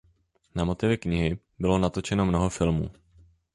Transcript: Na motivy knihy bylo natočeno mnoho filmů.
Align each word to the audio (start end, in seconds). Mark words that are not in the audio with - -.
Na 0.55 0.65
motivy 0.65 0.97
knihy 0.97 1.37
bylo 1.59 1.77
natočeno 1.77 2.25
mnoho 2.25 2.49
filmů. 2.49 2.89